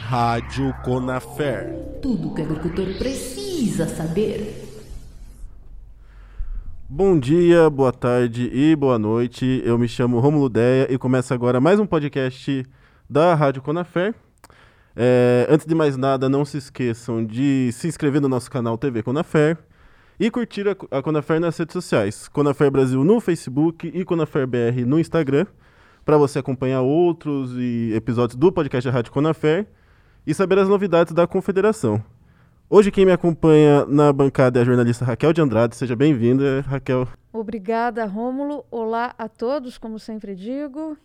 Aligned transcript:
Rádio 0.00 0.74
Conafer. 0.82 1.74
Tudo 2.00 2.32
que 2.34 2.40
o 2.40 2.44
agricultor 2.44 2.86
precisa 2.96 3.86
saber. 3.86 4.64
Bom 6.88 7.18
dia, 7.18 7.68
boa 7.68 7.92
tarde 7.92 8.50
e 8.50 8.74
boa 8.74 8.98
noite. 8.98 9.60
Eu 9.66 9.76
me 9.76 9.86
chamo 9.86 10.18
Romulo 10.20 10.48
Deia 10.48 10.90
e 10.90 10.96
começa 10.96 11.34
agora 11.34 11.60
mais 11.60 11.78
um 11.78 11.84
podcast 11.84 12.64
da 13.10 13.34
Rádio 13.34 13.60
Conafer. 13.60 14.14
É, 14.96 15.46
antes 15.50 15.66
de 15.66 15.74
mais 15.74 15.98
nada, 15.98 16.30
não 16.30 16.46
se 16.46 16.56
esqueçam 16.56 17.22
de 17.22 17.70
se 17.72 17.86
inscrever 17.86 18.22
no 18.22 18.28
nosso 18.28 18.50
canal 18.50 18.78
TV 18.78 19.02
Conafer 19.02 19.67
e 20.18 20.30
curtir 20.30 20.66
a, 20.68 20.98
a 20.98 21.02
Conafer 21.02 21.40
nas 21.40 21.56
redes 21.56 21.72
sociais. 21.72 22.28
Conafer 22.28 22.70
Brasil 22.70 23.02
no 23.04 23.20
Facebook 23.20 23.86
e 23.92 24.04
Conafer 24.04 24.46
BR 24.46 24.84
no 24.86 24.98
Instagram, 24.98 25.46
para 26.04 26.16
você 26.18 26.38
acompanhar 26.38 26.80
outros 26.82 27.52
e 27.56 27.92
episódios 27.94 28.36
do 28.36 28.50
podcast 28.52 28.88
da 28.88 28.94
Rádio 28.94 29.12
Conafer 29.12 29.66
e 30.26 30.34
saber 30.34 30.58
as 30.58 30.68
novidades 30.68 31.12
da 31.12 31.26
Confederação. 31.26 32.02
Hoje 32.70 32.90
quem 32.90 33.06
me 33.06 33.12
acompanha 33.12 33.86
na 33.86 34.12
bancada 34.12 34.58
é 34.58 34.62
a 34.62 34.64
jornalista 34.64 35.04
Raquel 35.04 35.32
de 35.32 35.40
Andrade. 35.40 35.74
Seja 35.74 35.96
bem-vinda, 35.96 36.60
Raquel. 36.68 37.08
Obrigada, 37.32 38.04
Rômulo. 38.04 38.64
Olá 38.70 39.14
a 39.16 39.26
todos, 39.28 39.78
como 39.78 39.98
sempre 39.98 40.34
digo. 40.34 40.96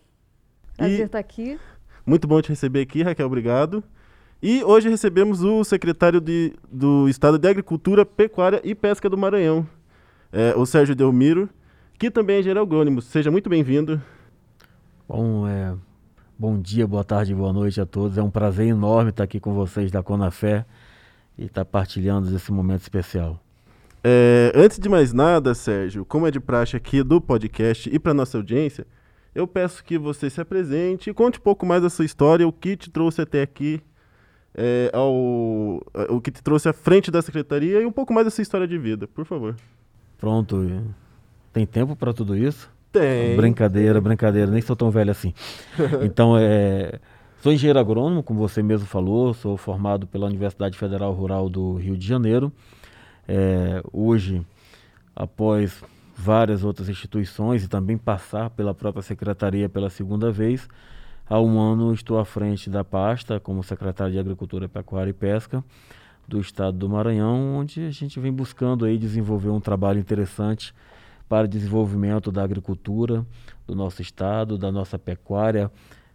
Prazer 0.76 1.00
E- 1.00 1.02
estar 1.04 1.18
aqui. 1.18 1.58
Muito 2.04 2.28
bom 2.28 2.42
te 2.42 2.50
receber 2.50 2.82
aqui, 2.82 3.02
Raquel. 3.02 3.26
Obrigado. 3.26 3.82
E 4.46 4.62
hoje 4.62 4.90
recebemos 4.90 5.42
o 5.42 5.64
secretário 5.64 6.20
de- 6.20 6.52
do 6.70 7.08
Estado 7.08 7.38
de 7.38 7.48
Agricultura, 7.48 8.04
Pecuária 8.04 8.60
e 8.62 8.74
Pesca 8.74 9.08
do 9.08 9.16
Maranhão, 9.16 9.66
é, 10.30 10.52
o 10.54 10.66
Sérgio 10.66 10.94
Delmiro, 10.94 11.48
que 11.98 12.10
também 12.10 12.36
é 12.36 12.40
engenheiro 12.40 12.60
agrônomo. 12.60 13.00
Seja 13.00 13.30
muito 13.30 13.48
bem-vindo. 13.48 14.02
Bom, 15.08 15.48
é, 15.48 15.74
bom 16.38 16.60
dia, 16.60 16.86
boa 16.86 17.02
tarde, 17.02 17.34
boa 17.34 17.54
noite 17.54 17.80
a 17.80 17.86
todos. 17.86 18.18
É 18.18 18.22
um 18.22 18.28
prazer 18.28 18.66
enorme 18.66 19.08
estar 19.08 19.24
aqui 19.24 19.40
com 19.40 19.54
vocês 19.54 19.90
da 19.90 20.02
Conafé 20.02 20.66
e 21.38 21.46
estar 21.46 21.64
partilhando 21.64 22.36
esse 22.36 22.52
momento 22.52 22.82
especial. 22.82 23.40
É, 24.04 24.52
antes 24.54 24.78
de 24.78 24.90
mais 24.90 25.14
nada, 25.14 25.54
Sérgio, 25.54 26.04
como 26.04 26.26
é 26.26 26.30
de 26.30 26.38
praxe 26.38 26.76
aqui 26.76 27.02
do 27.02 27.18
podcast 27.18 27.88
e 27.90 27.98
para 27.98 28.12
nossa 28.12 28.36
audiência, 28.36 28.86
eu 29.34 29.46
peço 29.46 29.82
que 29.82 29.96
você 29.96 30.28
se 30.28 30.38
apresente 30.38 31.08
e 31.08 31.14
conte 31.14 31.38
um 31.38 31.42
pouco 31.42 31.64
mais 31.64 31.80
da 31.80 31.88
sua 31.88 32.04
história, 32.04 32.46
o 32.46 32.52
que 32.52 32.76
te 32.76 32.90
trouxe 32.90 33.22
até 33.22 33.40
aqui, 33.40 33.80
é, 34.56 34.90
ao, 34.92 35.12
o 36.08 36.20
que 36.22 36.30
te 36.30 36.42
trouxe 36.42 36.68
à 36.68 36.72
frente 36.72 37.10
da 37.10 37.20
secretaria 37.20 37.80
e 37.80 37.86
um 37.86 37.92
pouco 37.92 38.12
mais 38.12 38.26
da 38.26 38.30
sua 38.30 38.42
história 38.42 38.66
de 38.66 38.78
vida, 38.78 39.06
por 39.08 39.24
favor. 39.24 39.56
Pronto, 40.18 40.64
tem 41.52 41.66
tempo 41.66 41.96
para 41.96 42.12
tudo 42.12 42.36
isso? 42.36 42.70
Tem. 42.92 43.36
Brincadeira, 43.36 44.00
brincadeira, 44.00 44.50
nem 44.50 44.62
sou 44.62 44.76
tão 44.76 44.90
velho 44.90 45.10
assim. 45.10 45.34
Então, 46.02 46.36
é, 46.38 47.00
sou 47.42 47.52
engenheiro 47.52 47.78
agrônomo, 47.78 48.22
como 48.22 48.38
você 48.38 48.62
mesmo 48.62 48.86
falou, 48.86 49.34
sou 49.34 49.56
formado 49.56 50.06
pela 50.06 50.26
Universidade 50.26 50.78
Federal 50.78 51.12
Rural 51.12 51.48
do 51.48 51.74
Rio 51.74 51.96
de 51.96 52.06
Janeiro. 52.06 52.52
É, 53.26 53.82
hoje, 53.92 54.46
após 55.16 55.82
várias 56.16 56.62
outras 56.62 56.88
instituições 56.88 57.64
e 57.64 57.68
também 57.68 57.98
passar 57.98 58.50
pela 58.50 58.72
própria 58.72 59.02
secretaria 59.02 59.68
pela 59.68 59.90
segunda 59.90 60.30
vez, 60.30 60.68
há 61.28 61.40
um 61.40 61.58
ano 61.60 61.92
estou 61.92 62.18
à 62.18 62.24
frente 62.24 62.68
da 62.70 62.84
pasta 62.84 63.40
como 63.40 63.62
secretário 63.62 64.12
de 64.12 64.18
Agricultura, 64.18 64.68
Pecuária 64.68 65.10
e 65.10 65.14
Pesca 65.14 65.64
do 66.26 66.40
estado 66.40 66.78
do 66.78 66.88
Maranhão, 66.88 67.56
onde 67.56 67.82
a 67.84 67.90
gente 67.90 68.18
vem 68.18 68.32
buscando 68.32 68.84
aí 68.84 68.96
desenvolver 68.96 69.50
um 69.50 69.60
trabalho 69.60 69.98
interessante 70.00 70.74
para 71.28 71.46
desenvolvimento 71.48 72.30
da 72.32 72.42
agricultura 72.42 73.26
do 73.66 73.74
nosso 73.74 74.00
estado, 74.00 74.56
da 74.56 74.70
nossa 74.72 74.98
pecuária, 74.98 75.70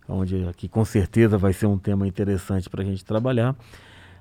onde 0.07 0.47
aqui 0.47 0.67
com 0.67 0.83
certeza 0.83 1.37
vai 1.37 1.53
ser 1.53 1.67
um 1.67 1.77
tema 1.77 2.07
interessante 2.07 2.69
para 2.69 2.81
a 2.81 2.85
gente 2.85 3.05
trabalhar. 3.05 3.55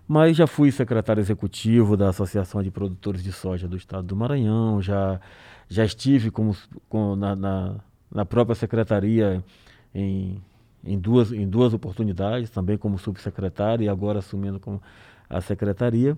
Mas 0.07 0.37
já 0.37 0.47
fui 0.47 0.71
secretário 0.73 1.21
executivo 1.21 1.97
da 1.97 2.09
Associação 2.09 2.63
de 2.63 2.71
Produtores 2.71 3.23
de 3.23 3.31
Soja 3.33 3.69
do 3.69 3.77
Estado 3.77 4.07
do 4.07 4.17
Maranhão, 4.17 4.81
já, 4.81 5.21
já 5.69 5.85
estive 5.85 6.31
como, 6.31 6.57
com- 6.89 7.15
na, 7.15 7.37
na, 7.37 7.75
na 8.11 8.25
própria 8.25 8.55
secretaria 8.55 9.45
em, 9.95 10.41
em, 10.85 10.99
duas, 10.99 11.33
em 11.33 11.49
duas 11.49 11.75
oportunidades, 11.75 12.51
também 12.51 12.77
como 12.77 12.99
subsecretário 12.99 13.85
e 13.85 13.89
agora 13.89 14.19
assumindo 14.19 14.59
como 14.61 14.81
a 15.29 15.41
secretaria. 15.41 16.17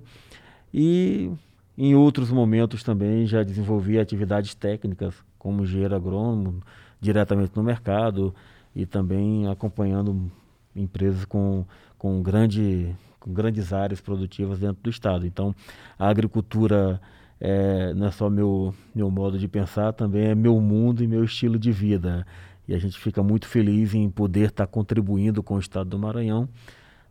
E 0.73 1.31
em 1.77 1.95
outros 1.95 2.31
momentos 2.31 2.83
também 2.83 3.27
já 3.27 3.43
desenvolvi 3.43 3.99
atividades 3.99 4.55
técnicas 4.55 5.15
como 5.39 5.63
engenheiro 5.63 5.97
agrônomo, 5.97 6.63
diretamente 7.01 7.53
no 7.57 7.63
mercado 7.63 8.35
e 8.77 8.85
também 8.85 9.49
acompanhando 9.49 10.31
empresas 10.77 11.25
com, 11.25 11.65
com, 11.99 12.23
grande, 12.23 12.95
com 13.19 13.33
grandes 13.33 13.73
áreas 13.73 14.01
produtivas 14.01 14.59
dentro 14.59 14.83
do 14.83 14.91
estado. 14.91 15.27
Então, 15.27 15.55
a 15.99 16.09
agricultura 16.09 17.01
é, 17.41 17.95
não 17.95 18.07
é 18.07 18.11
só 18.11 18.29
meu, 18.29 18.75
meu 18.95 19.11
modo 19.11 19.39
de 19.39 19.49
pensar, 19.49 19.93
também 19.93 20.27
é 20.27 20.35
meu 20.35 20.61
mundo 20.61 21.03
e 21.03 21.07
meu 21.07 21.25
estilo 21.25 21.59
de 21.59 21.73
vida. 21.73 22.27
E 22.71 22.75
a 22.75 22.79
gente 22.79 23.01
fica 23.01 23.21
muito 23.21 23.49
feliz 23.49 23.95
em 23.95 24.09
poder 24.09 24.51
estar 24.51 24.65
contribuindo 24.65 25.43
com 25.43 25.57
o 25.57 25.59
estado 25.59 25.91
do 25.91 25.99
Maranhão 25.99 26.49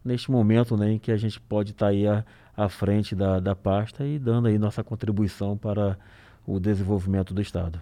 neste 0.06 0.31
momento 0.31 0.78
né, 0.78 0.94
em 0.94 0.97
que 0.97 1.12
a 1.12 1.18
gente 1.18 1.38
pode 1.38 1.72
estar 1.72 1.88
aí 1.88 2.08
à, 2.08 2.24
à 2.56 2.70
frente 2.70 3.14
da, 3.14 3.42
da 3.42 3.53
pasta 3.53 4.06
e 4.06 4.18
dando 4.18 4.47
aí 4.47 4.58
nossa 4.58 4.86
contribuição 4.86 5.58
para 5.58 6.00
o 6.47 6.62
desenvolvimento 6.62 7.34
do 7.34 7.42
estado. 7.42 7.81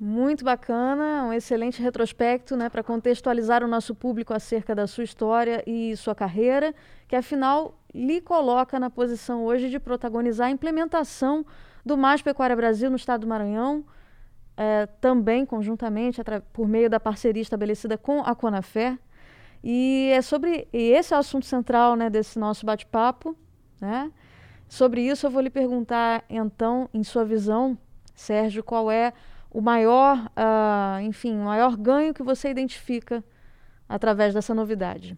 Muito 0.00 0.42
bacana, 0.42 1.26
um 1.26 1.34
excelente 1.34 1.82
retrospecto 1.82 2.56
né, 2.56 2.70
para 2.70 2.82
contextualizar 2.82 3.62
o 3.62 3.68
nosso 3.68 3.94
público 3.94 4.32
acerca 4.32 4.74
da 4.74 4.86
sua 4.86 5.04
história 5.04 5.62
e 5.66 5.94
sua 5.98 6.14
carreira, 6.14 6.74
que 7.06 7.14
afinal 7.14 7.78
lhe 7.92 8.22
coloca 8.22 8.80
na 8.80 8.88
posição 8.88 9.44
hoje 9.44 9.68
de 9.68 9.78
protagonizar 9.78 10.46
a 10.46 10.50
implementação 10.50 11.44
do 11.84 11.94
Mais 11.94 12.22
Pecuária 12.22 12.56
Brasil 12.56 12.88
no 12.88 12.96
estado 12.96 13.20
do 13.20 13.26
Maranhão, 13.26 13.84
eh, 14.60 14.86
também 15.00 15.46
conjuntamente 15.46 16.20
por 16.52 16.66
meio 16.66 16.90
da 16.90 16.98
parceria 16.98 17.40
estabelecida 17.40 17.96
com 17.96 18.22
a 18.22 18.34
Conafé. 18.34 18.98
E 19.62 20.10
é 20.12 20.20
sobre 20.20 20.66
e 20.72 20.90
esse 20.90 21.14
é 21.14 21.16
o 21.16 21.20
assunto 21.20 21.46
central 21.46 21.94
né, 21.94 22.10
desse 22.10 22.40
nosso 22.40 22.66
bate-papo. 22.66 23.36
Né? 23.80 24.10
Sobre 24.68 25.00
isso, 25.00 25.26
eu 25.26 25.30
vou 25.30 25.40
lhe 25.40 25.48
perguntar, 25.48 26.24
então, 26.28 26.90
em 26.92 27.04
sua 27.04 27.24
visão, 27.24 27.78
Sérgio, 28.16 28.64
qual 28.64 28.90
é 28.90 29.12
o 29.48 29.60
maior, 29.60 30.28
ah, 30.36 30.98
enfim, 31.02 31.38
o 31.38 31.44
maior 31.44 31.76
ganho 31.76 32.12
que 32.12 32.22
você 32.24 32.50
identifica 32.50 33.22
através 33.88 34.34
dessa 34.34 34.52
novidade? 34.52 35.16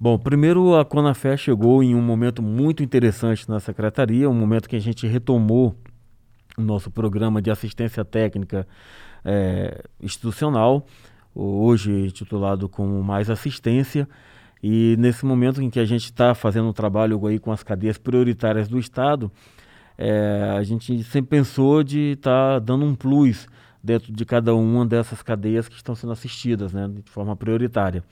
Bom, 0.00 0.16
primeiro 0.16 0.76
a 0.76 0.84
Conafé 0.84 1.36
chegou 1.36 1.82
em 1.82 1.96
um 1.96 2.00
momento 2.00 2.40
muito 2.40 2.80
interessante 2.84 3.48
na 3.48 3.58
secretaria, 3.58 4.30
um 4.30 4.34
momento 4.34 4.68
que 4.68 4.76
a 4.76 4.80
gente 4.80 5.04
retomou 5.08 5.74
o 6.58 6.62
nosso 6.62 6.90
programa 6.90 7.40
de 7.40 7.50
assistência 7.50 8.04
técnica 8.04 8.66
eh, 9.24 9.82
institucional, 10.00 10.84
hoje 11.34 12.10
titulado 12.10 12.68
como 12.68 13.02
Mais 13.02 13.30
Assistência, 13.30 14.08
e 14.62 14.96
nesse 14.98 15.24
momento 15.24 15.62
em 15.62 15.70
que 15.70 15.78
a 15.78 15.84
gente 15.84 16.04
está 16.04 16.34
fazendo 16.34 16.68
um 16.68 16.72
trabalho 16.72 17.24
aí 17.26 17.38
com 17.38 17.52
as 17.52 17.62
cadeias 17.62 17.96
prioritárias 17.96 18.66
do 18.66 18.78
Estado, 18.78 19.30
eh, 19.96 20.54
a 20.56 20.62
gente 20.64 21.04
sempre 21.04 21.30
pensou 21.30 21.84
de 21.84 22.12
estar 22.12 22.58
dando 22.58 22.84
um 22.84 22.94
plus 22.94 23.46
dentro 23.82 24.12
de 24.12 24.24
cada 24.24 24.54
uma 24.54 24.84
dessas 24.84 25.22
cadeias 25.22 25.68
que 25.68 25.76
estão 25.76 25.94
sendo 25.94 26.12
assistidas, 26.12 26.72
né, 26.72 26.88
de 26.88 27.08
forma 27.10 27.36
prioritária. 27.36 28.02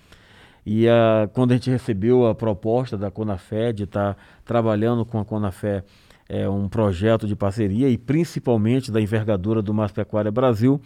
E 0.65 0.89
a, 0.89 1.29
quando 1.33 1.51
a 1.53 1.55
gente 1.55 1.71
recebeu 1.71 2.27
a 2.27 2.35
proposta 2.35 2.97
da 2.97 3.11
Conafé 3.11 3.73
de 3.73 3.85
estar 3.85 4.17
trabalhando 4.45 5.05
com 5.05 5.19
a 5.19 5.25
Conafé 5.25 5.85
é, 6.29 6.49
um 6.49 6.69
projeto 6.69 7.27
de 7.27 7.37
parceria 7.37 7.89
e 7.89 7.97
principalmente 7.97 8.91
da 8.91 9.01
envergadura 9.01 9.63
do 9.63 9.73
Mais 9.73 9.93
Pecuária 9.93 10.31
Brasil, 10.31 10.81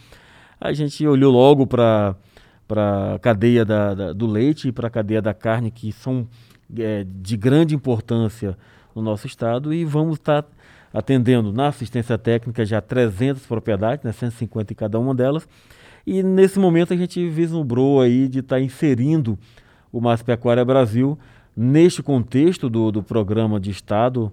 a 0.60 0.72
gente 0.72 1.06
olhou 1.06 1.32
logo 1.32 1.66
para 1.66 2.14
a 2.70 3.18
cadeia 3.20 3.64
da, 3.64 3.94
da- 3.94 4.12
do 4.12 4.26
leite 4.26 4.68
e 4.68 4.72
para 4.72 4.88
a 4.88 4.90
cadeia 4.90 5.22
da 5.22 5.32
carne, 5.34 5.70
que 5.70 5.90
são 5.92 6.26
é, 6.78 7.04
de 7.04 7.36
grande 7.36 7.74
importância 7.74 8.56
no 8.94 9.02
nosso 9.02 9.26
estado, 9.26 9.72
e 9.72 9.84
vamos 9.84 10.18
estar 10.18 10.44
atendendo 10.92 11.52
na 11.52 11.68
assistência 11.68 12.18
técnica 12.18 12.64
já 12.66 12.80
300 12.80 13.46
propriedades, 13.46 14.04
né, 14.04 14.12
150 14.12 14.72
em 14.72 14.76
cada 14.76 14.98
uma 14.98 15.14
delas, 15.14 15.48
e 16.06 16.22
nesse 16.22 16.58
momento 16.58 16.92
a 16.92 16.96
gente 16.96 17.28
vislumbrou 17.28 18.00
aí 18.00 18.28
de 18.28 18.40
estar 18.40 18.60
inserindo 18.60 19.38
o 19.92 20.00
Mais 20.00 20.22
Pecuária 20.22 20.64
Brasil 20.64 21.18
neste 21.56 22.02
contexto 22.02 22.68
do, 22.68 22.90
do 22.90 23.02
programa 23.02 23.58
de 23.60 23.70
Estado 23.70 24.32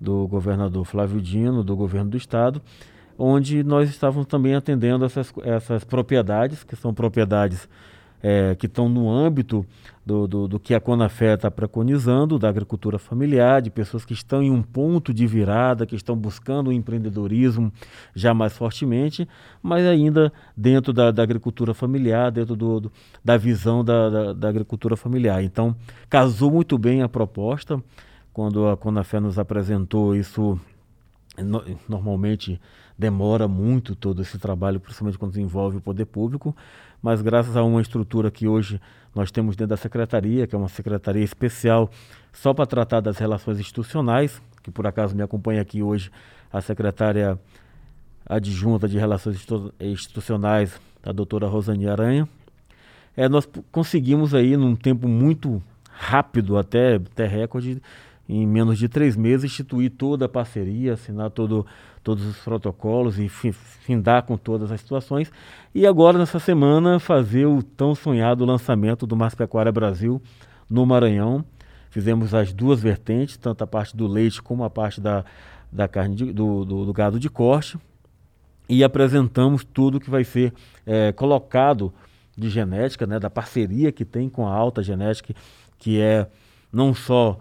do 0.00 0.26
governador 0.26 0.84
Flávio 0.84 1.20
Dino, 1.20 1.62
do 1.62 1.76
governo 1.76 2.10
do 2.10 2.16
Estado, 2.16 2.60
onde 3.18 3.62
nós 3.62 3.88
estávamos 3.88 4.26
também 4.26 4.54
atendendo 4.54 5.04
essas, 5.04 5.32
essas 5.42 5.84
propriedades, 5.84 6.64
que 6.64 6.76
são 6.76 6.92
propriedades 6.92 7.68
é, 8.26 8.54
que 8.54 8.64
estão 8.64 8.88
no 8.88 9.10
âmbito 9.10 9.66
do, 10.04 10.26
do, 10.26 10.48
do, 10.48 10.58
que 10.58 10.74
a 10.74 10.80
Conafé 10.80 11.34
está 11.34 11.50
preconizando, 11.50 12.38
da 12.38 12.48
agricultura 12.48 12.98
familiar, 12.98 13.60
de 13.60 13.70
pessoas 13.70 14.02
que 14.02 14.14
estão 14.14 14.42
em 14.42 14.50
um 14.50 14.62
ponto 14.62 15.12
de 15.12 15.26
virada, 15.26 15.84
que 15.84 15.94
estão 15.94 16.16
buscando 16.16 16.68
o 16.68 16.72
empreendedorismo 16.72 17.70
já 18.14 18.32
mais 18.32 18.56
fortemente, 18.56 19.28
mas 19.62 19.84
ainda 19.84 20.32
dentro 20.56 20.90
da, 20.90 21.10
da 21.10 21.22
agricultura 21.22 21.74
familiar, 21.74 22.32
dentro 22.32 22.56
do, 22.56 22.80
do 22.80 22.92
da 23.22 23.36
visão 23.36 23.84
da, 23.84 24.08
da, 24.08 24.32
da, 24.32 24.48
agricultura 24.48 24.96
familiar. 24.96 25.44
Então, 25.44 25.76
casou 26.08 26.50
muito 26.50 26.78
bem 26.78 27.02
a 27.02 27.08
proposta, 27.10 27.82
quando 28.34 28.68
a 28.68 28.76
Conafé 28.76 29.20
nos 29.20 29.38
apresentou 29.38 30.14
isso, 30.14 30.60
no, 31.38 31.64
normalmente 31.88 32.60
demora 32.98 33.46
muito 33.46 33.94
todo 33.94 34.20
esse 34.20 34.38
trabalho, 34.38 34.80
principalmente 34.80 35.16
quando 35.16 35.38
envolve 35.38 35.76
o 35.76 35.80
poder 35.80 36.04
público, 36.04 36.54
mas 37.00 37.22
graças 37.22 37.56
a 37.56 37.62
uma 37.62 37.80
estrutura 37.80 38.32
que 38.32 38.48
hoje 38.48 38.80
nós 39.14 39.30
temos 39.30 39.54
dentro 39.54 39.70
da 39.70 39.76
secretaria, 39.76 40.48
que 40.48 40.54
é 40.54 40.58
uma 40.58 40.68
secretaria 40.68 41.22
especial 41.22 41.88
só 42.32 42.52
para 42.52 42.66
tratar 42.66 43.00
das 43.00 43.18
relações 43.18 43.60
institucionais, 43.60 44.42
que 44.64 44.70
por 44.70 44.84
acaso 44.84 45.14
me 45.14 45.22
acompanha 45.22 45.62
aqui 45.62 45.80
hoje 45.80 46.10
a 46.52 46.60
secretária 46.60 47.38
adjunta 48.26 48.88
de 48.88 48.98
Relações 48.98 49.46
Institucionais, 49.80 50.80
a 51.04 51.12
doutora 51.12 51.46
Rosane 51.46 51.88
Aranha. 51.88 52.28
É, 53.16 53.28
nós 53.28 53.48
conseguimos 53.70 54.34
aí, 54.34 54.56
num 54.56 54.74
tempo 54.74 55.06
muito 55.06 55.62
rápido, 55.88 56.56
até, 56.56 56.96
até 56.96 57.26
recorde, 57.26 57.80
em 58.28 58.46
menos 58.46 58.78
de 58.78 58.88
três 58.88 59.16
meses, 59.16 59.44
instituir 59.44 59.90
toda 59.90 60.24
a 60.24 60.28
parceria, 60.28 60.94
assinar 60.94 61.30
todo, 61.30 61.66
todos 62.02 62.24
os 62.24 62.38
protocolos 62.38 63.18
e 63.18 63.28
findar 63.28 64.22
com 64.22 64.36
todas 64.36 64.72
as 64.72 64.80
situações. 64.80 65.30
E 65.74 65.86
agora, 65.86 66.18
nessa 66.18 66.38
semana, 66.38 66.98
fazer 66.98 67.46
o 67.46 67.62
tão 67.62 67.94
sonhado 67.94 68.44
lançamento 68.44 69.06
do 69.06 69.16
Mais 69.16 69.34
Pecuária 69.34 69.70
Brasil 69.70 70.22
no 70.68 70.86
Maranhão. 70.86 71.44
Fizemos 71.90 72.34
as 72.34 72.52
duas 72.52 72.80
vertentes, 72.80 73.36
tanto 73.36 73.62
a 73.62 73.66
parte 73.66 73.96
do 73.96 74.06
leite 74.06 74.42
como 74.42 74.64
a 74.64 74.70
parte 74.70 75.00
da, 75.00 75.24
da 75.70 75.86
carne 75.86 76.16
de, 76.16 76.32
do, 76.32 76.64
do, 76.64 76.84
do, 76.86 76.92
gado 76.92 77.20
de 77.20 77.28
corte. 77.28 77.78
E 78.68 78.82
apresentamos 78.82 79.64
tudo 79.64 80.00
que 80.00 80.10
vai 80.10 80.24
ser 80.24 80.52
é, 80.86 81.12
colocado 81.12 81.92
de 82.36 82.48
genética, 82.48 83.06
né, 83.06 83.20
da 83.20 83.30
parceria 83.30 83.92
que 83.92 84.04
tem 84.04 84.28
com 84.28 84.46
a 84.48 84.52
Alta 84.52 84.82
Genética, 84.82 85.34
que 85.78 86.00
é 86.00 86.26
não 86.72 86.94
só 86.94 87.38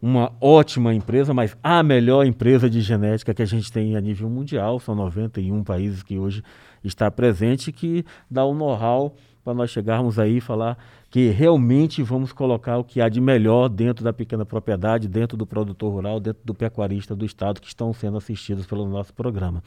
uma 0.00 0.32
ótima 0.40 0.94
empresa, 0.94 1.32
mas 1.32 1.56
a 1.62 1.82
melhor 1.82 2.26
empresa 2.26 2.68
de 2.68 2.80
genética 2.80 3.34
que 3.34 3.42
a 3.42 3.46
gente 3.46 3.72
tem 3.72 3.96
a 3.96 4.00
nível 4.00 4.28
mundial. 4.28 4.78
São 4.78 4.94
91 4.94 5.64
países 5.64 6.02
que 6.02 6.18
hoje 6.18 6.42
está 6.84 7.10
presente, 7.10 7.72
que 7.72 8.04
dá 8.30 8.44
o 8.44 8.52
um 8.52 8.54
know-how 8.54 9.14
para 9.42 9.54
nós 9.54 9.70
chegarmos 9.70 10.18
aí 10.18 10.38
e 10.38 10.40
falar 10.40 10.76
que 11.08 11.30
realmente 11.30 12.02
vamos 12.02 12.32
colocar 12.32 12.78
o 12.78 12.84
que 12.84 13.00
há 13.00 13.08
de 13.08 13.20
melhor 13.20 13.68
dentro 13.68 14.04
da 14.04 14.12
pequena 14.12 14.44
propriedade, 14.44 15.08
dentro 15.08 15.36
do 15.36 15.46
produtor 15.46 15.92
rural, 15.92 16.20
dentro 16.20 16.42
do 16.44 16.52
pecuarista 16.52 17.14
do 17.14 17.24
estado 17.24 17.60
que 17.60 17.68
estão 17.68 17.92
sendo 17.92 18.18
assistidos 18.18 18.66
pelo 18.66 18.86
nosso 18.88 19.14
programa. 19.14 19.62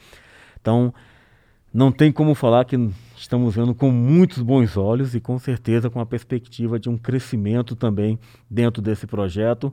Então, 0.60 0.92
não 1.72 1.90
tem 1.90 2.12
como 2.12 2.34
falar 2.34 2.64
que 2.64 2.76
estamos 3.16 3.54
vendo 3.54 3.74
com 3.74 3.90
muitos 3.90 4.42
bons 4.42 4.76
olhos 4.76 5.14
e 5.14 5.20
com 5.20 5.38
certeza 5.38 5.88
com 5.88 6.00
a 6.00 6.06
perspectiva 6.06 6.78
de 6.78 6.88
um 6.88 6.98
crescimento 6.98 7.74
também 7.74 8.18
dentro 8.50 8.82
desse 8.82 9.06
projeto 9.06 9.72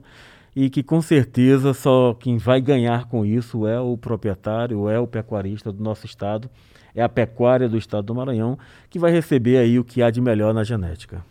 e 0.60 0.68
que 0.68 0.82
com 0.82 1.00
certeza 1.00 1.72
só 1.72 2.12
quem 2.14 2.36
vai 2.36 2.60
ganhar 2.60 3.04
com 3.04 3.24
isso 3.24 3.64
é 3.64 3.78
o 3.78 3.96
proprietário, 3.96 4.88
é 4.88 4.98
o 4.98 5.06
pecuarista 5.06 5.70
do 5.70 5.80
nosso 5.80 6.04
estado, 6.04 6.50
é 6.96 7.00
a 7.00 7.08
pecuária 7.08 7.68
do 7.68 7.78
estado 7.78 8.06
do 8.06 8.14
Maranhão, 8.16 8.58
que 8.90 8.98
vai 8.98 9.12
receber 9.12 9.58
aí 9.58 9.78
o 9.78 9.84
que 9.84 10.02
há 10.02 10.10
de 10.10 10.20
melhor 10.20 10.52
na 10.52 10.64
genética. 10.64 11.24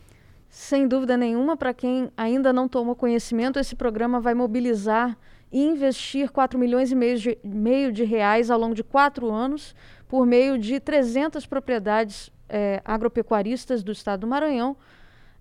Sem 0.47 0.87
dúvida 0.87 1.17
nenhuma, 1.17 1.57
para 1.57 1.73
quem 1.73 2.09
ainda 2.15 2.53
não 2.53 2.69
tomou 2.69 2.95
conhecimento, 2.95 3.59
esse 3.59 3.75
programa 3.75 4.21
vai 4.21 4.33
mobilizar 4.33 5.17
e 5.51 5.61
investir 5.61 6.31
4 6.31 6.57
milhões 6.57 6.89
e 6.93 6.95
meio 6.95 7.19
de, 7.19 7.37
meio 7.43 7.91
de 7.91 8.05
reais 8.05 8.49
ao 8.49 8.57
longo 8.57 8.73
de 8.73 8.83
quatro 8.83 9.29
anos, 9.29 9.75
por 10.07 10.25
meio 10.25 10.57
de 10.57 10.79
300 10.79 11.45
propriedades 11.45 12.31
é, 12.47 12.81
agropecuaristas 12.85 13.83
do 13.83 13.91
estado 13.91 14.21
do 14.21 14.27
Maranhão. 14.27 14.77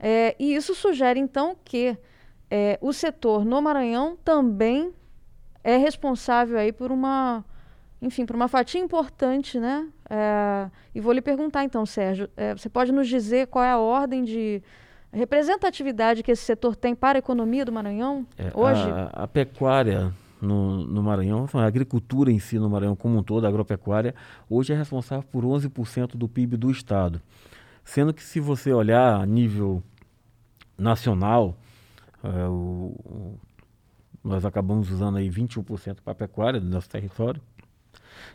É, 0.00 0.34
e 0.40 0.56
isso 0.56 0.74
sugere, 0.74 1.20
então, 1.20 1.56
que 1.64 1.96
é, 2.50 2.78
o 2.80 2.92
setor 2.92 3.44
no 3.44 3.60
Maranhão 3.60 4.16
também 4.24 4.92
é 5.64 5.76
responsável 5.76 6.58
aí 6.58 6.72
por 6.72 6.92
uma, 6.92 7.44
enfim, 8.00 8.24
por 8.24 8.36
uma 8.36 8.48
fatia 8.48 8.80
importante, 8.80 9.58
né? 9.58 9.88
É, 10.08 10.70
e 10.94 11.00
vou 11.00 11.12
lhe 11.12 11.20
perguntar 11.20 11.64
então, 11.64 11.84
Sérgio, 11.84 12.28
é, 12.36 12.54
você 12.54 12.68
pode 12.68 12.92
nos 12.92 13.08
dizer 13.08 13.48
qual 13.48 13.64
é 13.64 13.70
a 13.70 13.78
ordem 13.78 14.22
de 14.22 14.62
representatividade 15.12 16.22
que 16.22 16.30
esse 16.30 16.42
setor 16.42 16.76
tem 16.76 16.94
para 16.94 17.18
a 17.18 17.20
economia 17.20 17.64
do 17.64 17.72
Maranhão 17.72 18.26
é, 18.38 18.50
hoje? 18.54 18.82
A, 18.82 19.24
a 19.24 19.26
pecuária 19.26 20.12
no, 20.40 20.84
no, 20.84 21.02
Maranhão, 21.02 21.48
a 21.52 21.64
agricultura 21.64 22.30
em 22.30 22.38
si 22.38 22.58
no 22.58 22.68
Maranhão 22.68 22.94
como 22.94 23.18
um 23.18 23.22
todo, 23.22 23.44
a 23.44 23.48
agropecuária, 23.48 24.14
hoje 24.48 24.72
é 24.72 24.76
responsável 24.76 25.24
por 25.32 25.44
11% 25.44 26.16
do 26.16 26.28
PIB 26.28 26.56
do 26.56 26.70
estado. 26.70 27.20
Sendo 27.84 28.12
que 28.12 28.22
se 28.22 28.40
você 28.40 28.72
olhar 28.72 29.20
a 29.20 29.26
nível 29.26 29.82
nacional, 30.76 31.56
é, 32.34 32.48
o, 32.48 33.38
nós 34.22 34.44
acabamos 34.44 34.90
usando 34.90 35.18
aí 35.18 35.30
21% 35.30 35.98
para 36.04 36.12
a 36.12 36.16
pecuária 36.16 36.60
do 36.60 36.66
nosso 36.68 36.88
território. 36.88 37.40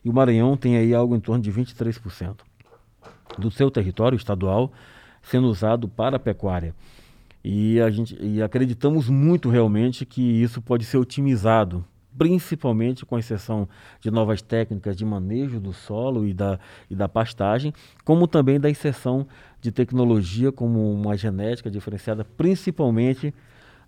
E 0.04 0.10
o 0.10 0.14
Maranhão 0.14 0.56
tem 0.56 0.78
aí 0.78 0.94
algo 0.94 1.16
em 1.16 1.20
torno 1.20 1.44
de 1.44 1.52
23% 1.52 2.40
do 3.38 3.52
seu 3.52 3.70
território 3.70 4.16
estadual 4.16 4.72
sendo 5.22 5.48
usado 5.48 5.88
para 5.88 6.16
a 6.16 6.20
pecuária. 6.20 6.74
E, 7.44 7.80
a 7.82 7.90
gente, 7.90 8.18
e 8.22 8.42
acreditamos 8.42 9.10
muito 9.10 9.50
realmente 9.50 10.06
que 10.06 10.22
isso 10.22 10.62
pode 10.62 10.86
ser 10.86 10.98
otimizado, 10.98 11.84
principalmente 12.18 13.06
com 13.06 13.18
exceção 13.18 13.68
de 14.00 14.12
novas 14.12 14.42
técnicas 14.42 14.96
de 14.96 15.04
manejo 15.04 15.60
do 15.60 15.74
solo 15.74 16.28
e 16.28 16.34
da, 16.34 16.60
e 16.90 16.96
da 16.96 17.10
pastagem, 17.10 17.74
como 18.04 18.28
também 18.28 18.60
da 18.60 18.70
inserção 18.70 19.28
de 19.60 19.72
tecnologia 19.72 20.52
como 20.52 20.92
uma 20.94 21.18
genética 21.18 21.70
diferenciada, 21.70 22.24
principalmente 22.24 23.34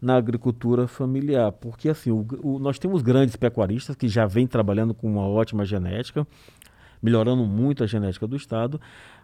na 0.04 0.18
agricultura 0.18 0.86
familiar, 0.86 1.52
porque 1.54 1.88
assim 1.88 2.12
o, 2.12 2.28
o, 2.42 2.60
nós 2.60 2.78
temos 2.78 3.02
grandes 3.02 3.38
pecuaristas 3.38 3.96
que 3.96 4.10
já 4.10 4.26
vêm 4.26 4.46
trabalhando 4.46 4.94
com 4.94 5.08
uma 5.10 5.26
ótima 5.26 5.64
genética, 5.64 6.28
melhorando 7.02 7.46
muito 7.46 7.86
a 7.86 7.88
genética 7.88 8.28
do 8.28 8.36
estado, 8.36 8.82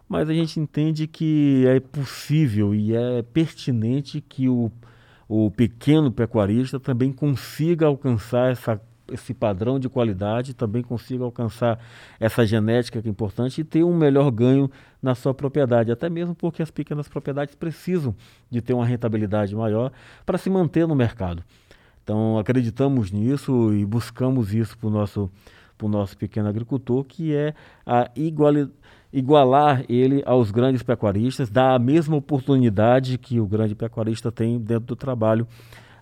mas 0.08 0.28
a 0.28 0.32
gente 0.32 0.58
entende 0.58 1.06
que 1.06 1.64
é 1.66 1.78
possível 1.80 2.74
e 2.74 2.96
é 2.96 3.22
pertinente 3.22 4.22
que 4.22 4.48
o, 4.48 4.72
o 5.28 5.50
pequeno 5.50 6.10
pecuarista 6.10 6.80
também 6.80 7.12
consiga 7.12 7.86
alcançar 7.86 8.50
essa 8.50 8.80
esse 9.10 9.34
padrão 9.34 9.78
de 9.78 9.88
qualidade, 9.88 10.54
também 10.54 10.82
consiga 10.82 11.24
alcançar 11.24 11.78
essa 12.18 12.44
genética 12.46 13.00
que 13.00 13.08
é 13.08 13.10
importante 13.10 13.60
e 13.60 13.64
ter 13.64 13.84
um 13.84 13.96
melhor 13.96 14.30
ganho 14.30 14.70
na 15.02 15.14
sua 15.14 15.32
propriedade, 15.34 15.90
até 15.90 16.08
mesmo 16.08 16.34
porque 16.34 16.62
as 16.62 16.70
pequenas 16.70 17.08
propriedades 17.08 17.54
precisam 17.54 18.14
de 18.50 18.60
ter 18.60 18.74
uma 18.74 18.84
rentabilidade 18.84 19.54
maior 19.54 19.92
para 20.24 20.38
se 20.38 20.50
manter 20.50 20.86
no 20.86 20.94
mercado. 20.94 21.42
Então 22.02 22.38
acreditamos 22.38 23.10
nisso 23.10 23.72
e 23.72 23.84
buscamos 23.84 24.52
isso 24.54 24.76
para 24.76 24.88
o 24.88 24.90
nosso, 24.90 25.30
nosso 25.82 26.16
pequeno 26.16 26.48
agricultor, 26.48 27.04
que 27.04 27.34
é 27.34 27.54
a 27.86 28.10
igualdade 28.14 28.70
igualar 29.12 29.84
ele 29.88 30.22
aos 30.24 30.50
grandes 30.50 30.82
pecuaristas, 30.82 31.50
dar 31.50 31.74
a 31.74 31.78
mesma 31.78 32.16
oportunidade 32.16 33.18
que 33.18 33.40
o 33.40 33.46
grande 33.46 33.74
pecuarista 33.74 34.30
tem 34.30 34.58
dentro 34.58 34.86
do 34.86 34.96
trabalho 34.96 35.46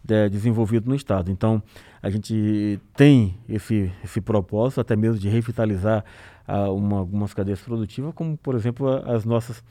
de, 0.08 0.30
desenvolvido 0.30 0.88
no 0.88 0.96
Estado. 0.96 1.30
Então, 1.30 1.62
a 2.02 2.08
gente 2.08 2.80
tem 2.96 3.36
esse, 3.46 3.92
esse 4.02 4.20
propósito 4.22 4.80
até 4.80 4.96
mesmo 4.96 5.18
de 5.18 5.28
revitalizar 5.28 6.02
uh, 6.48 6.72
uma, 6.74 6.98
algumas 6.98 7.34
cadeias 7.34 7.60
produtivas, 7.60 8.14
como, 8.14 8.36
por 8.38 8.54
exemplo, 8.54 8.88
as 8.88 9.26
nossas, 9.26 9.62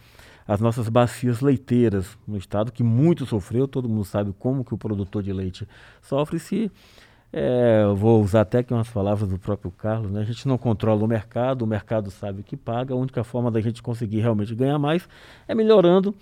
as 0.47 0.61
nossas 0.61 0.87
bacias 0.89 1.41
leiteiras 1.41 2.15
no 2.27 2.37
Estado, 2.37 2.71
que 2.71 2.83
muito 2.83 3.25
sofreu, 3.25 3.67
todo 3.67 3.89
mundo 3.89 4.05
sabe 4.05 4.31
como 4.37 4.63
que 4.63 4.75
o 4.75 4.77
produtor 4.77 5.23
de 5.23 5.33
leite 5.33 5.67
sofre 6.01 6.37
se... 6.37 6.71
É, 7.33 7.85
vou 7.93 8.23
usar 8.23 8.41
até 8.41 8.59
aqui 8.59 8.73
umas 8.73 8.87
palavras 8.87 9.27
do 9.27 9.37
próprio 9.37 9.69
Carlos, 9.69 10.09
né? 10.09 10.21
a 10.21 10.23
gente 10.23 10.47
não 10.47 10.57
controla 10.57 11.03
o 11.03 11.07
mercado, 11.07 11.63
o 11.63 11.67
mercado 11.67 12.09
sabe 12.09 12.39
o 12.39 12.43
que 12.43 12.55
paga, 12.55 12.93
a 12.93 12.97
única 12.97 13.21
forma 13.21 13.51
da 13.51 13.59
gente 13.59 13.83
conseguir 13.83 14.21
realmente 14.21 14.55
ganhar 14.55 14.79
mais 14.79 15.09
é 15.45 15.53
melhorando 15.53 16.15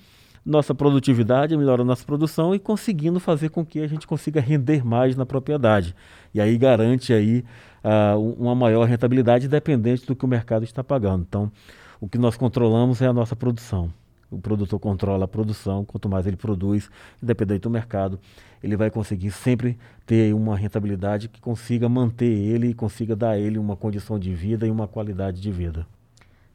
nossa 0.45 0.75
produtividade, 0.75 1.57
melhorando 1.57 1.87
nossa 1.87 2.05
produção 2.05 2.53
e 2.53 2.59
conseguindo 2.59 3.19
fazer 3.19 3.49
com 3.49 3.65
que 3.65 3.79
a 3.79 3.87
gente 3.87 4.05
consiga 4.05 4.39
render 4.39 4.85
mais 4.85 5.15
na 5.15 5.25
propriedade. 5.25 5.95
E 6.33 6.39
aí 6.39 6.55
garante 6.57 7.11
aí 7.11 7.43
uh, 7.83 8.19
uma 8.37 8.53
maior 8.53 8.85
rentabilidade 8.85 9.47
independente 9.47 10.05
do 10.05 10.15
que 10.15 10.23
o 10.23 10.27
mercado 10.27 10.63
está 10.63 10.83
pagando. 10.83 11.25
Então, 11.27 11.51
o 11.99 12.07
que 12.07 12.17
nós 12.17 12.37
controlamos 12.37 13.01
é 13.01 13.07
a 13.07 13.13
nossa 13.13 13.35
produção. 13.35 13.91
O 14.29 14.37
produtor 14.37 14.79
controla 14.79 15.25
a 15.25 15.27
produção, 15.27 15.85
quanto 15.85 16.09
mais 16.09 16.27
ele 16.27 16.35
produz, 16.35 16.89
independente 17.21 17.61
do 17.61 17.69
mercado, 17.69 18.19
ele 18.61 18.75
vai 18.75 18.89
conseguir 18.89 19.31
sempre 19.31 19.77
ter 20.05 20.33
uma 20.33 20.57
rentabilidade 20.57 21.29
que 21.29 21.39
consiga 21.39 21.87
manter 21.87 22.25
ele 22.25 22.69
e 22.69 22.73
consiga 22.73 23.15
dar 23.15 23.31
a 23.31 23.39
ele 23.39 23.57
uma 23.57 23.75
condição 23.75 24.19
de 24.19 24.33
vida 24.33 24.67
e 24.67 24.71
uma 24.71 24.87
qualidade 24.87 25.39
de 25.39 25.51
vida. 25.51 25.87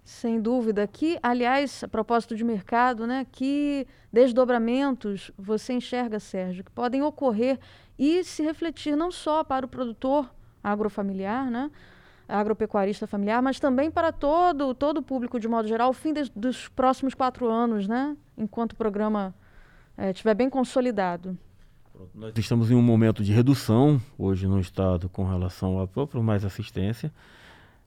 Sem 0.05 0.41
dúvida. 0.41 0.87
Que, 0.87 1.19
aliás, 1.23 1.85
a 1.85 1.89
propósito 1.89 2.35
de 2.35 2.45
mercado, 2.45 3.07
né, 3.07 3.27
que 3.31 3.87
desdobramentos 4.13 5.31
você 5.39 5.73
enxerga, 5.73 6.19
Sérgio, 6.19 6.65
que 6.65 6.71
podem 6.71 7.03
ocorrer 7.03 7.59
e 7.99 8.25
se 8.25 8.43
refletir 8.43 8.97
não 8.97 9.11
só 9.11 9.45
para 9.45 9.67
o 9.67 9.69
produtor 9.69 10.29
agrofamiliar, 10.63 11.51
né, 11.51 11.71
agropecuarista 12.29 13.07
familiar, 13.07 13.43
mas 13.43 13.59
também 13.59 13.91
para 13.91 14.13
todo, 14.13 14.75
todo 14.75 14.99
o 14.99 15.03
público 15.03 15.39
de 15.39 15.49
modo 15.49 15.69
geral, 15.69 15.93
fim 15.93 16.13
de, 16.13 16.31
dos 16.35 16.69
próximos 16.69 17.15
quatro 17.15 17.49
anos, 17.49 17.89
né, 17.89 18.17
enquanto 18.37 18.73
o 18.73 18.77
programa 18.77 19.35
é, 19.97 20.11
estiver 20.11 20.35
bem 20.35 20.49
consolidado. 20.49 21.37
Nós 22.15 22.33
estamos 22.37 22.71
em 22.71 22.75
um 22.75 22.83
momento 22.83 23.23
de 23.23 23.33
redução 23.33 24.01
hoje 24.19 24.47
no 24.47 24.59
Estado 24.59 25.09
com 25.09 25.25
relação 25.25 25.79
ao 25.79 25.87
próprio 25.87 26.23
mais 26.23 26.45
assistência 26.45 27.13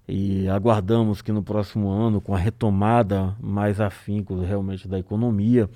e 0.07 0.47
aguardamos 0.49 1.21
que 1.21 1.31
no 1.31 1.41
próximo 1.41 1.89
ano, 1.89 2.19
com 2.19 2.35
a 2.35 2.37
retomada 2.37 3.35
mais 3.41 3.79
afinco 3.79 4.39
realmente 4.41 4.87
da 4.87 4.99
economia, 4.99 5.69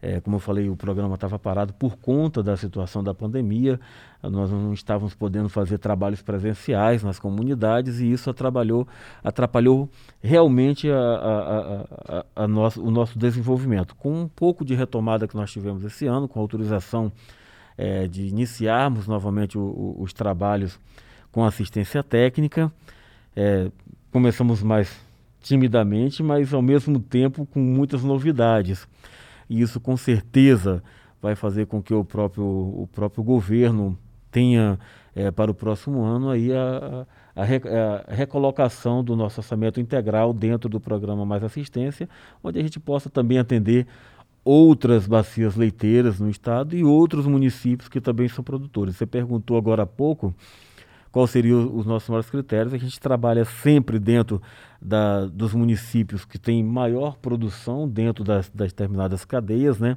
é, 0.00 0.20
como 0.20 0.36
eu 0.36 0.40
falei, 0.40 0.68
o 0.68 0.76
programa 0.76 1.14
estava 1.14 1.38
parado 1.38 1.72
por 1.72 1.96
conta 1.96 2.42
da 2.42 2.58
situação 2.58 3.02
da 3.02 3.14
pandemia, 3.14 3.80
nós 4.22 4.50
não 4.50 4.74
estávamos 4.74 5.14
podendo 5.14 5.48
fazer 5.48 5.78
trabalhos 5.78 6.20
presenciais 6.20 7.02
nas 7.02 7.18
comunidades 7.18 8.00
e 8.00 8.12
isso 8.12 8.28
atrapalhou, 8.28 8.86
atrapalhou 9.22 9.88
realmente 10.22 10.90
a, 10.90 12.24
a, 12.36 12.44
a, 12.44 12.46
nosso, 12.46 12.84
o 12.84 12.90
nosso 12.90 13.18
desenvolvimento. 13.18 13.96
Com 13.96 14.12
um 14.22 14.28
pouco 14.28 14.62
de 14.62 14.74
retomada 14.74 15.26
que 15.26 15.34
nós 15.34 15.50
tivemos 15.50 15.82
esse 15.84 16.06
ano, 16.06 16.28
com 16.28 16.38
autorização 16.38 17.10
é, 17.76 18.06
de 18.06 18.26
iniciarmos 18.26 19.06
novamente 19.06 19.56
o, 19.56 19.62
o, 19.62 20.02
os 20.02 20.12
trabalhos 20.12 20.78
com 21.32 21.44
assistência 21.44 22.02
técnica, 22.02 22.70
é, 23.36 23.70
começamos 24.10 24.62
mais 24.62 25.00
timidamente, 25.42 26.22
mas 26.22 26.54
ao 26.54 26.62
mesmo 26.62 26.98
tempo 26.98 27.46
com 27.46 27.60
muitas 27.60 28.02
novidades. 28.02 28.88
E 29.48 29.60
isso 29.60 29.78
com 29.78 29.96
certeza 29.96 30.82
vai 31.20 31.34
fazer 31.34 31.66
com 31.66 31.82
que 31.82 31.92
o 31.92 32.04
próprio, 32.04 32.44
o 32.44 32.88
próprio 32.92 33.22
governo 33.22 33.98
tenha 34.30 34.78
é, 35.14 35.30
para 35.30 35.50
o 35.50 35.54
próximo 35.54 36.02
ano 36.02 36.30
aí 36.30 36.52
a, 36.52 37.06
a, 37.36 37.42
a, 37.42 38.14
recolocação 38.14 39.04
do 39.04 39.14
nosso 39.14 39.40
orçamento 39.40 39.80
integral 39.80 40.32
dentro 40.32 40.68
do 40.68 40.80
programa 40.80 41.24
Mais 41.24 41.44
Assistência, 41.44 42.08
onde 42.42 42.58
a 42.58 42.62
gente 42.62 42.80
possa 42.80 43.08
também 43.08 43.38
atender 43.38 43.86
outras 44.44 45.06
bacias 45.06 45.56
leiteiras 45.56 46.20
no 46.20 46.28
estado 46.28 46.76
e 46.76 46.84
outros 46.84 47.26
municípios 47.26 47.88
que 47.88 48.00
também 48.00 48.28
são 48.28 48.44
produtores. 48.44 48.96
Você 48.96 49.06
perguntou 49.06 49.56
agora 49.56 49.84
há 49.84 49.86
pouco 49.86 50.34
quais 51.14 51.30
seriam 51.30 51.72
os 51.72 51.86
nossos 51.86 52.08
maiores 52.08 52.28
critérios. 52.28 52.74
A 52.74 52.76
gente 52.76 52.98
trabalha 52.98 53.44
sempre 53.44 54.00
dentro 54.00 54.42
da, 54.82 55.26
dos 55.26 55.54
municípios 55.54 56.24
que 56.24 56.40
têm 56.40 56.60
maior 56.60 57.16
produção 57.18 57.88
dentro 57.88 58.24
das, 58.24 58.50
das 58.50 58.72
determinadas 58.72 59.24
cadeias, 59.24 59.78
né? 59.78 59.96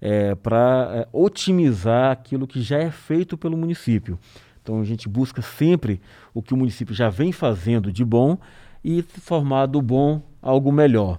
É, 0.00 0.34
para 0.34 0.90
é, 0.94 1.08
otimizar 1.12 2.10
aquilo 2.10 2.46
que 2.46 2.62
já 2.62 2.78
é 2.78 2.90
feito 2.90 3.36
pelo 3.36 3.54
município. 3.54 4.18
Então 4.62 4.80
a 4.80 4.84
gente 4.84 5.10
busca 5.10 5.42
sempre 5.42 6.00
o 6.32 6.40
que 6.40 6.54
o 6.54 6.56
município 6.56 6.94
já 6.94 7.10
vem 7.10 7.32
fazendo 7.32 7.92
de 7.92 8.02
bom 8.02 8.38
e 8.82 9.02
formar 9.02 9.66
do 9.66 9.82
bom 9.82 10.22
algo 10.40 10.72
melhor. 10.72 11.18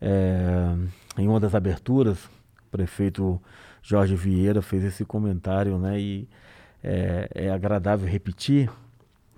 É, 0.00 0.74
em 1.18 1.28
uma 1.28 1.38
das 1.38 1.54
aberturas, 1.54 2.24
o 2.24 2.70
prefeito 2.70 3.38
Jorge 3.82 4.16
Vieira 4.16 4.62
fez 4.62 4.82
esse 4.82 5.04
comentário, 5.04 5.76
né? 5.76 6.00
E 6.00 6.26
é, 6.82 7.28
é 7.34 7.50
agradável 7.50 8.08
repetir, 8.08 8.70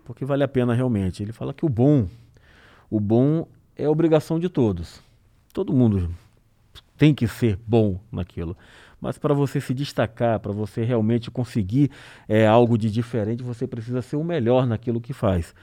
porque 0.05 0.25
vale 0.25 0.45
a 0.45 0.49
pena 0.49 0.75
realmente. 0.75 1.23
Ele 1.23 1.33
fala 1.33 1.53
que 1.53 1.65
o 1.65 1.69
bom, 1.69 2.09
o 2.91 3.01
bom 3.01 3.47
é 3.77 3.89
obrigação 3.89 4.39
de 4.39 4.49
todos. 4.49 5.01
Todo 5.53 5.73
mundo 5.73 6.11
tem 6.97 7.15
que 7.15 7.29
ser 7.29 7.59
bom 7.67 8.01
naquilo. 8.11 8.57
Mas 9.01 9.17
para 9.17 9.33
você 9.33 9.61
se 9.61 9.73
destacar, 9.73 10.41
para 10.41 10.53
você 10.53 10.83
realmente 10.83 11.31
conseguir 11.31 11.91
é, 12.29 12.47
algo 12.47 12.77
de 12.77 12.91
diferente, 12.91 13.43
você 13.43 13.67
precisa 13.67 14.03
ser 14.03 14.17
o 14.17 14.25
melhor 14.25 14.67
naquilo 14.67 15.01
que 15.01 15.13
faz. 15.13 15.55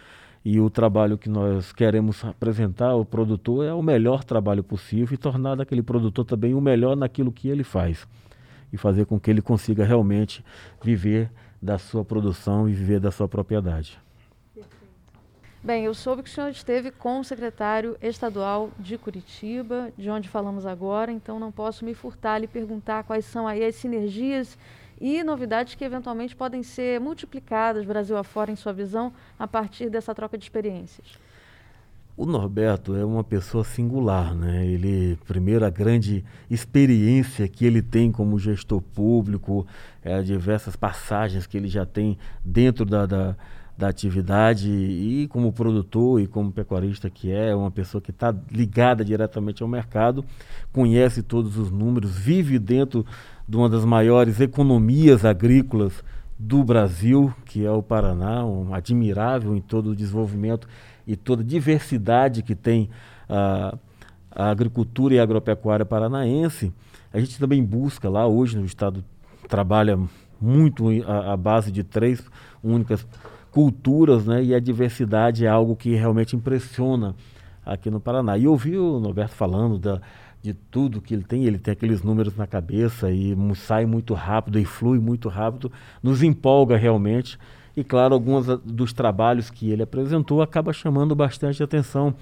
E 0.43 0.59
o 0.59 0.69
trabalho 0.69 1.17
que 1.17 1.27
nós 1.27 1.73
queremos 1.73 2.23
apresentar 2.23 2.89
ao 2.89 3.03
produtor 3.03 3.65
é 3.65 3.73
o 3.73 3.81
melhor 3.81 4.23
trabalho 4.23 4.63
possível 4.63 5.15
e 5.15 5.17
tornar 5.17 5.59
aquele 5.59 5.81
produtor 5.81 6.23
também 6.23 6.53
o 6.53 6.61
melhor 6.61 6.95
naquilo 6.95 7.31
que 7.31 7.49
ele 7.49 7.63
faz. 7.63 8.07
E 8.71 8.77
fazer 8.77 9.05
com 9.05 9.19
que 9.19 9.29
ele 9.29 9.41
consiga 9.41 9.83
realmente 9.83 10.45
viver 10.83 11.31
da 11.65 11.79
sua 11.79 12.05
produção 12.05 12.69
e 12.69 12.73
viver 12.73 12.99
da 12.99 13.11
sua 13.11 13.27
propriedade. 13.27 13.99
Bem, 15.63 15.85
eu 15.85 15.95
soube 15.95 16.21
que 16.21 16.29
o 16.29 16.31
senhor 16.31 16.49
esteve 16.49 16.91
com 16.91 17.19
o 17.19 17.23
secretário 17.23 17.97
estadual 17.99 18.69
de 18.77 18.99
Curitiba, 18.99 19.91
de 19.97 20.11
onde 20.11 20.29
falamos 20.29 20.63
agora, 20.63 21.11
então 21.11 21.39
não 21.39 21.51
posso 21.51 21.83
me 21.83 21.95
furtar 21.95 22.37
lhe 22.37 22.45
perguntar 22.45 23.03
quais 23.03 23.25
são 23.25 23.47
aí 23.47 23.65
as 23.65 23.73
sinergias 23.73 24.55
e 25.01 25.23
novidades 25.23 25.73
que 25.73 25.83
eventualmente 25.83 26.35
podem 26.35 26.61
ser 26.61 26.99
multiplicadas 26.99 27.83
Brasil 27.83 28.15
afora 28.15 28.51
em 28.51 28.55
sua 28.55 28.71
visão 28.71 29.11
a 29.39 29.47
partir 29.47 29.89
dessa 29.89 30.13
troca 30.13 30.37
de 30.37 30.45
experiências. 30.45 31.24
O 32.17 32.25
Norberto 32.25 32.95
é 32.95 33.03
uma 33.03 33.25
pessoa 33.25 33.65
singular, 33.65 34.33
né? 34.33 34.65
Ele, 34.65 35.19
primeiro, 35.27 35.65
a 35.65 35.69
grande 35.69 36.23
experiência 36.49 37.45
que 37.45 37.65
ele 37.65 37.81
tem 37.81 38.09
como 38.09 38.39
gestor 38.39 38.81
público, 38.81 39.67
é, 40.01 40.21
diversas 40.21 40.77
passagens 40.77 41.45
que 41.45 41.57
ele 41.57 41.67
já 41.67 41.85
tem 41.85 42.17
dentro 42.41 42.85
da, 42.85 43.05
da, 43.05 43.35
da 43.77 43.89
atividade 43.89 44.71
e 44.71 45.27
como 45.27 45.51
produtor 45.51 46.21
e 46.21 46.25
como 46.25 46.53
pecuarista 46.53 47.09
que 47.09 47.29
é, 47.33 47.53
uma 47.53 47.69
pessoa 47.69 48.01
que 48.01 48.11
está 48.11 48.33
ligada 48.49 49.03
diretamente 49.03 49.61
ao 49.61 49.67
mercado, 49.67 50.23
conhece 50.71 51.21
todos 51.21 51.57
os 51.57 51.69
números, 51.69 52.17
vive 52.17 52.57
dentro 52.57 53.05
de 53.45 53.57
uma 53.57 53.67
das 53.67 53.83
maiores 53.83 54.39
economias 54.39 55.25
agrícolas 55.25 56.01
do 56.39 56.63
Brasil, 56.63 57.33
que 57.43 57.65
é 57.65 57.71
o 57.71 57.83
Paraná, 57.83 58.45
um 58.45 58.73
admirável 58.73 59.53
em 59.53 59.61
todo 59.61 59.89
o 59.89 59.95
desenvolvimento 59.95 60.65
e 61.07 61.15
toda 61.15 61.41
a 61.41 61.45
diversidade 61.45 62.41
que 62.41 62.55
tem 62.55 62.89
a, 63.29 63.77
a 64.31 64.49
agricultura 64.49 65.13
e 65.13 65.19
a 65.19 65.23
agropecuária 65.23 65.85
paranaense, 65.85 66.73
a 67.13 67.19
gente 67.19 67.39
também 67.39 67.63
busca 67.63 68.09
lá, 68.09 68.27
hoje 68.27 68.57
no 68.57 68.65
estado 68.65 69.03
trabalha 69.47 69.97
muito 70.41 70.87
a, 71.07 71.33
a 71.33 71.37
base 71.37 71.71
de 71.71 71.83
três 71.83 72.23
únicas 72.63 73.05
culturas, 73.51 74.25
né? 74.25 74.43
E 74.43 74.53
a 74.53 74.59
diversidade 74.59 75.45
é 75.45 75.47
algo 75.47 75.75
que 75.75 75.95
realmente 75.95 76.35
impressiona 76.35 77.15
aqui 77.65 77.89
no 77.89 77.99
Paraná. 77.99 78.37
E 78.37 78.47
ouvi 78.47 78.77
o 78.77 78.99
Norberto 78.99 79.33
falando 79.33 79.79
da, 79.79 80.01
de 80.41 80.53
tudo 80.53 81.01
que 81.01 81.13
ele 81.13 81.23
tem, 81.23 81.45
ele 81.45 81.57
tem 81.57 81.71
aqueles 81.71 82.03
números 82.03 82.35
na 82.35 82.45
cabeça 82.45 83.09
e 83.09 83.35
sai 83.55 83.85
muito 83.85 84.13
rápido 84.13 84.59
e 84.59 84.65
flui 84.65 84.99
muito 84.99 85.29
rápido, 85.29 85.71
nos 86.03 86.21
empolga 86.21 86.75
realmente 86.75 87.39
e 87.75 87.83
claro, 87.83 88.13
alguns 88.13 88.45
dos 88.63 88.93
trabalhos 88.93 89.49
que 89.49 89.69
ele 89.69 89.83
apresentou 89.83 90.41
acaba 90.41 90.71
chamando 90.71 91.15
bastante 91.15 91.61
atenção, 91.61 92.15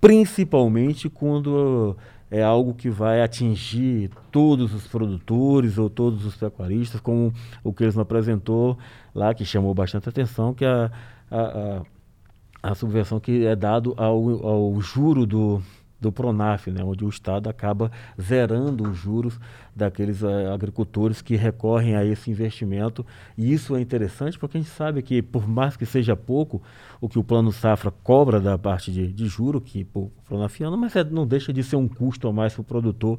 principalmente 0.00 1.08
quando 1.08 1.96
é 2.30 2.42
algo 2.42 2.72
que 2.72 2.88
vai 2.88 3.22
atingir 3.22 4.10
todos 4.30 4.72
os 4.72 4.86
produtores 4.86 5.76
ou 5.76 5.90
todos 5.90 6.24
os 6.24 6.34
pecuaristas, 6.34 7.00
como 7.00 7.32
o 7.62 7.72
que 7.74 7.84
eles 7.84 7.98
apresentou 7.98 8.78
lá, 9.14 9.34
que 9.34 9.44
chamou 9.44 9.74
bastante 9.74 10.08
atenção, 10.08 10.54
que 10.54 10.64
é 10.64 10.68
a, 10.68 10.90
a, 11.30 11.40
a, 11.40 12.70
a 12.70 12.74
subvenção 12.74 13.20
que 13.20 13.44
é 13.44 13.54
dado 13.54 13.92
ao, 13.98 14.46
ao 14.46 14.80
juro 14.80 15.26
do, 15.26 15.62
do 16.02 16.10
Pronaf, 16.10 16.66
né, 16.66 16.82
onde 16.82 17.04
o 17.04 17.08
Estado 17.08 17.48
acaba 17.48 17.90
zerando 18.20 18.90
os 18.90 18.98
juros 18.98 19.38
daqueles 19.74 20.20
uh, 20.20 20.52
agricultores 20.52 21.22
que 21.22 21.36
recorrem 21.36 21.94
a 21.94 22.04
esse 22.04 22.30
investimento. 22.30 23.06
E 23.38 23.52
isso 23.52 23.76
é 23.76 23.80
interessante 23.80 24.38
porque 24.38 24.58
a 24.58 24.60
gente 24.60 24.72
sabe 24.72 25.00
que, 25.00 25.22
por 25.22 25.48
mais 25.48 25.76
que 25.76 25.86
seja 25.86 26.16
pouco, 26.16 26.60
o 27.00 27.08
que 27.08 27.18
o 27.18 27.24
Plano 27.24 27.52
Safra 27.52 27.92
cobra 28.02 28.40
da 28.40 28.58
parte 28.58 28.90
de, 28.90 29.12
de 29.12 29.26
juro, 29.26 29.60
que 29.60 29.86
o 29.94 30.10
Pronafiano, 30.26 30.76
mas 30.76 30.94
é, 30.96 31.04
não 31.04 31.26
deixa 31.26 31.52
de 31.52 31.62
ser 31.62 31.76
um 31.76 31.86
custo 31.86 32.26
a 32.26 32.32
mais 32.32 32.52
para 32.52 32.62
o 32.62 32.64
produtor 32.64 33.18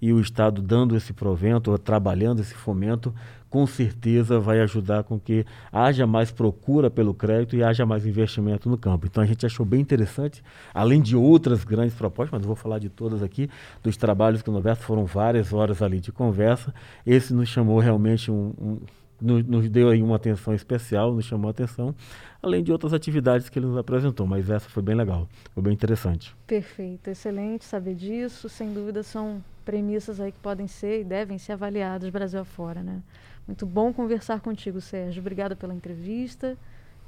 e 0.00 0.12
o 0.12 0.20
Estado 0.20 0.60
dando 0.60 0.96
esse 0.96 1.12
provento, 1.12 1.76
trabalhando 1.78 2.40
esse 2.40 2.54
fomento, 2.54 3.14
com 3.52 3.66
certeza 3.66 4.40
vai 4.40 4.60
ajudar 4.60 5.04
com 5.04 5.20
que 5.20 5.44
haja 5.70 6.06
mais 6.06 6.30
procura 6.30 6.90
pelo 6.90 7.12
crédito 7.12 7.54
e 7.54 7.62
haja 7.62 7.84
mais 7.84 8.06
investimento 8.06 8.66
no 8.66 8.78
campo. 8.78 9.06
Então 9.06 9.22
a 9.22 9.26
gente 9.26 9.44
achou 9.44 9.66
bem 9.66 9.78
interessante, 9.78 10.42
além 10.72 11.02
de 11.02 11.14
outras 11.14 11.62
grandes 11.62 11.94
propostas, 11.94 12.38
mas 12.38 12.46
vou 12.46 12.56
falar 12.56 12.78
de 12.78 12.88
todas 12.88 13.22
aqui, 13.22 13.50
dos 13.82 13.94
trabalhos 13.94 14.40
que 14.40 14.48
o 14.48 14.52
Norberto 14.54 14.82
foram 14.82 15.04
várias 15.04 15.52
horas 15.52 15.82
ali 15.82 16.00
de 16.00 16.10
conversa. 16.10 16.72
Esse 17.04 17.34
nos 17.34 17.46
chamou 17.46 17.78
realmente 17.78 18.30
um, 18.30 18.54
um 18.58 18.78
nos, 19.20 19.44
nos, 19.44 19.68
deu 19.68 19.90
aí 19.90 20.02
uma 20.02 20.16
atenção 20.16 20.54
especial, 20.54 21.12
nos 21.12 21.26
chamou 21.26 21.48
a 21.48 21.50
atenção, 21.50 21.94
além 22.42 22.64
de 22.64 22.72
outras 22.72 22.94
atividades 22.94 23.50
que 23.50 23.58
ele 23.58 23.66
nos 23.66 23.76
apresentou, 23.76 24.26
mas 24.26 24.48
essa 24.48 24.68
foi 24.70 24.82
bem 24.82 24.94
legal, 24.94 25.28
foi 25.52 25.62
bem 25.62 25.74
interessante. 25.74 26.34
Perfeito, 26.46 27.10
excelente 27.10 27.66
saber 27.66 27.94
disso, 27.94 28.48
sem 28.48 28.72
dúvida 28.72 29.02
são 29.02 29.44
premissas 29.62 30.18
aí 30.20 30.32
que 30.32 30.38
podem 30.38 30.66
ser 30.66 31.02
e 31.02 31.04
devem 31.04 31.36
ser 31.36 31.52
avaliadas 31.52 32.08
Brasil 32.08 32.40
afora, 32.40 32.82
né? 32.82 33.02
Muito 33.46 33.66
bom 33.66 33.92
conversar 33.92 34.40
contigo, 34.40 34.80
Sérgio. 34.80 35.20
Obrigada 35.20 35.56
pela 35.56 35.74
entrevista 35.74 36.56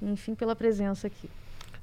e, 0.02 0.10
enfim, 0.10 0.34
pela 0.34 0.56
presença 0.56 1.06
aqui. 1.06 1.28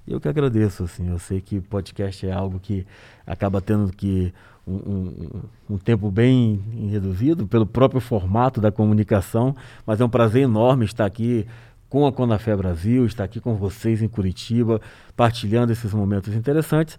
Eu 0.08 0.20
que 0.20 0.27
agradeço, 0.27 0.84
assim, 0.84 1.10
eu 1.10 1.20
sei 1.20 1.39
que 1.39 1.62
podcast 1.62 2.25
é 2.25 2.31
algo 2.31 2.60
que 2.60 2.86
acaba 3.25 3.62
tendo 3.62 3.91
que 3.93 4.34
um, 4.67 4.74
um, 4.74 5.41
um, 5.72 5.77
tempo 5.77 6.10
bem 6.10 6.60
reduzido 6.89 7.48
pelo 7.48 7.65
próprio 7.65 8.01
formato 8.01 8.60
da 8.60 8.72
comunicação, 8.72 9.55
mas 9.86 10.01
é 10.01 10.05
um 10.05 10.10
prazer 10.10 10.43
enorme 10.43 10.86
estar 10.86 11.05
aqui 11.05 11.46
com 11.88 12.08
a 12.08 12.12
Conafé 12.12 12.55
Brasil, 12.55 13.05
estar 13.05 13.24
aqui 13.24 13.39
com 13.39 13.55
vocês 13.55 14.01
em 14.01 14.08
Curitiba, 14.08 14.81
partilhando 15.15 15.72
esses 15.72 15.93
momentos 15.93 16.34
interessantes. 16.34 16.98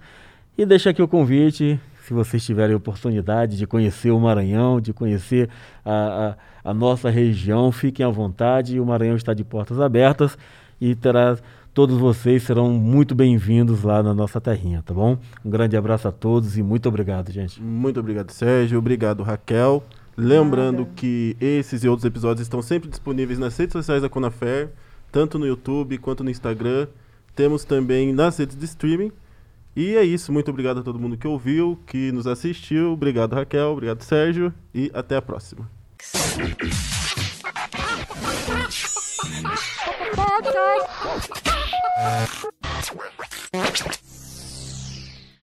E 0.57 0.67
deixa 0.67 0.91
aqui 0.91 1.03
o 1.03 1.09
convite, 1.09 1.81
se 2.07 2.13
vocês 2.13 2.45
tiverem 2.45 2.75
oportunidade 2.75 3.57
de 3.57 3.67
conhecer 3.67 4.11
o 4.11 4.21
Maranhão, 4.21 4.81
de 4.81 4.93
conhecer 4.93 5.49
a, 5.85 6.37
a, 6.65 6.71
a 6.71 6.75
nossa 6.75 7.09
região, 7.09 7.71
fiquem 7.71 8.05
à 8.05 8.09
vontade, 8.09 8.81
o 8.81 8.87
Maranhão 8.87 9.17
está 9.17 9.33
de 9.33 9.45
portas 9.45 9.81
abertas 9.81 10.37
e 10.81 10.95
terá 10.95 11.39
todos 11.73 11.97
vocês 11.97 12.43
serão 12.43 12.71
muito 12.73 13.15
bem-vindos 13.15 13.83
lá 13.83 14.03
na 14.03 14.13
nossa 14.13 14.41
terrinha, 14.41 14.83
tá 14.83 14.93
bom? 14.93 15.17
Um 15.45 15.51
grande 15.51 15.77
abraço 15.77 16.09
a 16.09 16.13
todos 16.13 16.59
e 16.59 16.63
muito 16.63 16.89
obrigado, 16.89 17.31
gente. 17.31 17.63
Muito 17.63 17.99
obrigado, 18.01 18.31
Sérgio. 18.31 18.79
Obrigado, 18.79 19.23
Raquel. 19.23 19.83
Lembrando 20.17 20.81
Nada. 20.81 20.91
que 20.95 21.37
esses 21.41 21.85
e 21.85 21.89
outros 21.89 22.05
episódios 22.05 22.43
estão 22.43 22.61
sempre 22.61 22.91
disponíveis 22.91 23.39
nas 23.39 23.57
redes 23.57 23.73
sociais 23.73 24.03
da 24.03 24.09
Conafer, 24.09 24.71
tanto 25.11 25.39
no 25.39 25.47
YouTube 25.47 25.97
quanto 25.99 26.23
no 26.23 26.31
Instagram. 26.31 26.89
Temos 27.35 27.65
também 27.65 28.13
nas 28.13 28.37
redes 28.37 28.57
de 28.57 28.65
streaming. 28.67 29.11
E 29.75 29.97
é 29.97 30.03
isso. 30.05 30.33
Muito 30.33 30.51
obrigado 30.51 30.81
a 30.81 30.83
todo 30.83 30.99
mundo 30.99 31.17
que 31.17 31.27
ouviu, 31.27 31.79
que 31.87 32.13
nos 32.13 32.27
assistiu. 32.27 32.93
Obrigado, 32.93 33.35
Raquel. 33.35 33.71
Obrigado, 33.71 34.03
Sérgio. 34.03 34.53
E 34.75 34.91
até 34.95 35.17
a 35.17 35.23
próxima. 35.23 35.71
Podcast. 43.53 44.03